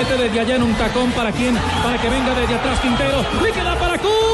Mete 0.00 0.16
desde 0.16 0.40
allá 0.40 0.56
en 0.56 0.62
un 0.62 0.72
tacón 0.76 1.10
para 1.12 1.30
quién, 1.30 1.54
para 1.84 2.00
que 2.00 2.08
venga 2.08 2.34
desde 2.34 2.54
atrás 2.54 2.80
Quintero. 2.80 3.22
Le 3.42 3.52
queda 3.52 3.78
para 3.78 3.98
Córdoba, 3.98 4.29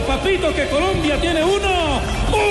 papito 0.00 0.54
que 0.54 0.66
Colombia 0.66 1.16
tiene 1.20 1.42
uno, 1.42 2.00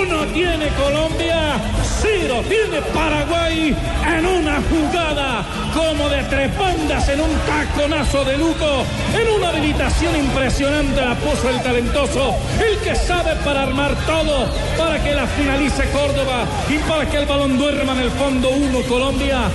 uno 0.02 0.26
tiene 0.34 0.68
Colombia, 0.70 1.60
cero 2.02 2.44
tiene 2.48 2.82
Paraguay 2.94 3.76
en 4.08 4.26
una 4.26 4.62
jugada 4.70 5.46
como 5.74 6.10
de 6.10 6.24
tres 6.24 6.58
bandas 6.58 7.08
en 7.10 7.22
un 7.22 7.30
taconazo 7.46 8.24
de 8.26 8.38
Luco, 8.38 8.84
en 9.14 9.34
una 9.38 9.50
habilitación 9.50 10.16
impresionante 10.16 11.02
la 11.02 11.16
puso 11.16 11.50
el 11.50 11.62
talentoso, 11.62 12.36
el 12.60 12.78
que 12.80 12.96
sabe 12.96 13.36
para 13.44 13.64
armar 13.64 13.96
todo, 14.06 14.48
para 14.78 15.04
que 15.04 15.14
la 15.14 15.28
finalice 15.28 15.90
Córdoba 15.92 16.46
y 16.70 16.78
para 16.90 17.06
que 17.10 17.18
el 17.18 17.26
balón 17.26 17.58
duerma 17.58 17.94
en 17.94 18.00
el 18.00 18.12
fondo 18.12 18.50
uno 18.50 18.82
Colombia, 18.88 19.50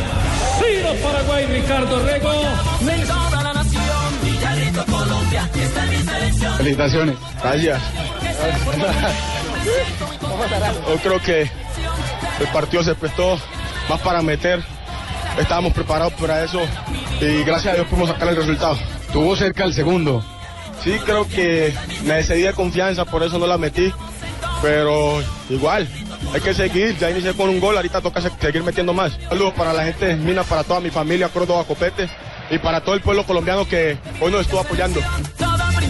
cero 0.59 0.91
Paraguay 1.03 1.47
Ricardo 1.47 2.05
Rego. 2.05 2.33
Felicitaciones, 6.57 7.17
gracias. 7.43 7.83
Yo 10.89 10.97
creo 11.03 11.21
que 11.23 11.43
el 11.43 12.47
partido 12.53 12.83
se 12.83 12.95
prestó 12.95 13.39
más 13.89 14.01
para 14.01 14.23
meter. 14.23 14.63
Estábamos 15.39 15.73
preparados 15.73 16.13
para 16.15 16.45
eso 16.45 16.61
y 17.21 17.43
gracias 17.43 17.73
a 17.73 17.77
Dios 17.77 17.89
pudimos 17.89 18.09
sacar 18.11 18.29
el 18.29 18.37
resultado. 18.37 18.79
Tuvo 19.13 19.35
cerca 19.37 19.65
el 19.65 19.75
segundo. 19.75 20.25
Sí, 20.83 20.97
creo 21.05 21.27
que 21.27 21.75
me 22.05 22.21
excedí 22.21 22.43
de 22.43 22.53
confianza, 22.53 23.05
por 23.05 23.23
eso 23.23 23.39
no 23.39 23.47
la 23.47 23.59
metí. 23.59 23.93
Pero 24.63 25.23
igual, 25.51 25.89
hay 26.33 26.41
que 26.41 26.55
seguir. 26.55 26.97
Ya 26.99 27.11
inicié 27.11 27.35
con 27.35 27.49
un 27.49 27.59
gol, 27.61 27.77
ahorita 27.77 28.01
toca 28.01 28.21
se- 28.21 28.31
seguir 28.41 28.63
metiendo 28.63 28.93
más. 28.95 29.13
Saludos 29.29 29.55
para 29.55 29.73
la 29.73 29.85
gente 29.85 30.07
de 30.07 30.17
Minas, 30.17 30.47
para 30.47 30.63
toda 30.63 30.81
mi 30.81 30.91
familia, 30.91 31.29
Córdoba 31.29 31.65
Copete 31.65 32.09
y 32.51 32.59
para 32.59 32.81
todo 32.81 32.95
el 32.95 33.01
pueblo 33.01 33.25
colombiano 33.27 33.67
que 33.67 33.99
hoy 34.21 34.31
nos 34.31 34.43
estuvo 34.43 34.61
apoyando. 34.61 35.01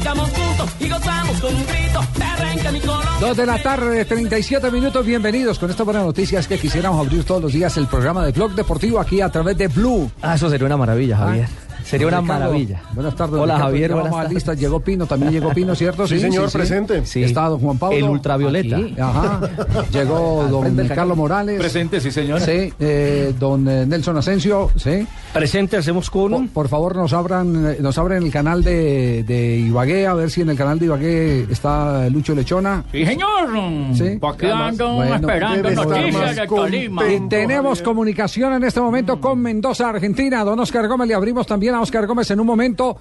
Brincamos 0.04 0.30
juntos 0.32 0.70
y 0.80 0.88
gozamos 0.90 1.40
con 1.40 1.54
un 1.54 1.66
grito. 1.66 2.00
Me 2.18 2.24
arranca 2.26 2.72
mi. 2.72 2.80
Dos 3.20 3.36
de 3.38 3.46
la 3.46 3.62
tarde, 3.62 4.04
37 4.04 4.70
minutos, 4.70 5.06
bienvenidos 5.06 5.58
con 5.58 5.70
esta 5.70 5.82
buena 5.82 6.02
noticia 6.02 6.40
es 6.40 6.46
que 6.46 6.58
quisiéramos 6.58 7.06
abrir 7.06 7.24
todos 7.24 7.40
los 7.40 7.54
días 7.54 7.74
el 7.78 7.86
programa 7.86 8.22
de 8.26 8.32
Blog 8.32 8.52
Deportivo 8.52 9.00
aquí 9.00 9.22
a 9.22 9.30
través 9.30 9.56
de 9.56 9.68
Blue. 9.68 10.10
Ah, 10.20 10.34
eso 10.34 10.50
sería 10.50 10.66
una 10.66 10.76
maravilla, 10.76 11.16
Javier. 11.16 11.48
Sería 11.84 12.06
una 12.08 12.20
Ricardo, 12.20 12.40
maravilla. 12.44 12.82
Buenas 12.94 13.14
tardes. 13.16 13.34
Hola, 13.40 13.54
Ricardo, 13.54 13.64
Javier. 13.64 13.90
Buenas 13.92 14.04
vamos 14.10 14.18
a 14.18 14.22
tardes. 14.22 14.34
listas. 14.34 14.58
Llegó 14.60 14.80
Pino, 14.80 15.06
también 15.06 15.32
llegó 15.32 15.50
Pino, 15.52 15.74
¿cierto? 15.76 16.06
Sí, 16.06 16.18
señor, 16.18 16.50
presente. 16.50 17.04
Sí. 17.06 17.22
Está 17.22 17.48
don 17.48 17.60
Juan 17.60 17.78
Pablo. 17.78 17.96
El 17.96 18.04
ultravioleta. 18.04 18.76
Aquí, 18.76 18.96
Ajá. 19.00 19.40
Llegó 19.92 20.46
don 20.50 20.88
Carlos 20.88 21.16
Morales. 21.16 21.58
Presente, 21.58 22.00
sí 22.00 22.10
señor. 22.10 22.40
Sí, 22.40 22.72
eh, 22.78 23.34
don 23.38 23.68
eh, 23.68 23.86
Nelson 23.86 24.16
Asensio, 24.16 24.70
sí. 24.76 25.06
Presente, 25.32 25.76
hacemos 25.76 26.10
con. 26.10 26.48
por 26.48 26.68
favor, 26.68 26.96
nos 26.96 27.12
abran, 27.12 27.72
eh, 27.72 27.76
nos 27.80 27.98
abren 27.98 28.22
el 28.22 28.30
canal 28.32 28.62
de, 28.62 29.22
de 29.24 29.56
Ibagué, 29.58 30.06
a 30.06 30.14
ver 30.14 30.30
si 30.30 30.40
en 30.42 30.50
el 30.50 30.56
canal 30.56 30.78
de 30.78 30.86
Ibagué 30.86 31.46
está 31.50 32.08
Lucho 32.08 32.34
Lechona. 32.34 32.84
Sí, 32.92 33.04
señor. 33.04 33.48
Sí. 33.94 34.18
Bueno, 34.20 35.14
esperando 35.14 35.70
noticias 35.70 36.36
de 36.36 36.46
Tolima. 36.46 37.02
contento. 37.02 37.26
Y 37.26 37.28
tenemos 37.28 37.82
comunicación 37.82 38.52
en 38.54 38.64
este 38.64 38.80
momento 38.80 39.20
con 39.20 39.40
Mendoza, 39.40 39.88
Argentina. 39.88 40.44
Don 40.44 40.58
Oscar 40.60 40.86
Gómez, 40.88 41.08
le 41.08 41.14
abrimos 41.14 41.46
también 41.46 41.73
Oscar 41.80 42.06
Gómez 42.06 42.30
en 42.30 42.40
un 42.40 42.46
momento. 42.46 42.98